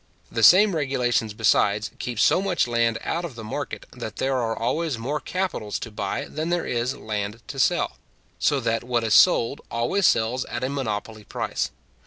The 0.31 0.41
same 0.41 0.75
regulations, 0.75 1.35
besides, 1.35 1.91
keep 1.99 2.19
so 2.19 2.41
much 2.41 2.67
land 2.67 2.97
out 3.03 3.23
of 3.23 3.35
the 3.35 3.43
market, 3.43 3.85
that 3.91 4.15
there 4.15 4.35
are 4.37 4.57
always 4.57 4.97
more 4.97 5.19
capitals 5.19 5.77
to 5.77 5.91
buy 5.91 6.25
than 6.27 6.49
there 6.49 6.65
is 6.65 6.95
land 6.97 7.39
to 7.49 7.59
sell, 7.59 7.97
so 8.39 8.59
that 8.61 8.83
what 8.83 9.03
is 9.03 9.13
sold 9.13 9.61
always 9.69 10.07
sells 10.07 10.43
at 10.45 10.63
a 10.63 10.69
monopoly 10.69 11.23
price. 11.23 11.69